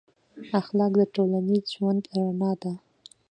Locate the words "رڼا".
2.15-2.51